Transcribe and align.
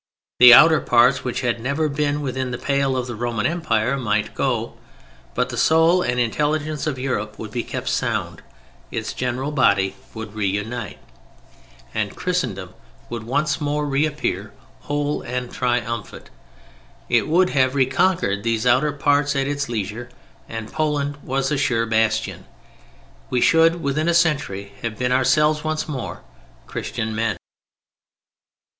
The 0.39 0.51
outer 0.51 0.81
parts, 0.81 1.23
which 1.23 1.41
had 1.41 1.59
never 1.61 1.87
been 1.87 2.21
within 2.21 2.49
the 2.49 2.57
pale 2.57 2.97
of 2.97 3.05
the 3.05 3.13
Roman 3.13 3.45
Empire 3.45 3.99
might 3.99 4.33
go. 4.33 4.73
But 5.35 5.49
the 5.49 5.57
soul 5.57 6.01
and 6.01 6.19
intelligence 6.19 6.87
of 6.87 6.97
Europe 6.97 7.37
would 7.37 7.51
be 7.51 7.61
kept 7.61 7.87
sound; 7.87 8.41
its 8.89 9.13
general 9.13 9.51
body 9.51 9.95
would 10.15 10.33
reunite 10.33 10.97
and 11.93 12.15
Christendom 12.15 12.73
would 13.11 13.25
once 13.25 13.61
more 13.61 13.85
reappear 13.85 14.53
whole 14.79 15.21
and 15.21 15.53
triumphant. 15.53 16.31
It 17.07 17.27
would 17.27 17.51
have 17.51 17.75
reconquered 17.75 18.41
these 18.41 18.65
outer 18.65 18.93
parts 18.93 19.35
at 19.35 19.45
its 19.45 19.69
leisure: 19.69 20.09
and 20.49 20.73
Poland 20.73 21.17
was 21.21 21.51
a 21.51 21.59
sure 21.59 21.85
bastion. 21.85 22.45
We 23.29 23.39
should, 23.39 23.83
within 23.83 24.07
a 24.09 24.15
century, 24.15 24.71
have 24.81 24.97
been 24.97 25.11
ourselves 25.11 25.63
once 25.63 25.87
more: 25.87 26.23
Christian 26.65 27.15
men. 27.15 27.37